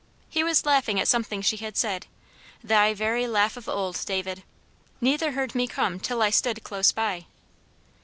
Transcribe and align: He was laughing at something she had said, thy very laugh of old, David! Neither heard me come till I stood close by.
He 0.29 0.43
was 0.43 0.65
laughing 0.65 0.99
at 0.99 1.07
something 1.07 1.43
she 1.43 1.57
had 1.57 1.77
said, 1.77 2.07
thy 2.63 2.91
very 2.91 3.27
laugh 3.27 3.55
of 3.55 3.69
old, 3.69 4.01
David! 4.03 4.41
Neither 4.99 5.33
heard 5.33 5.53
me 5.53 5.67
come 5.67 5.99
till 5.99 6.23
I 6.23 6.31
stood 6.31 6.63
close 6.63 6.91
by. 6.91 7.27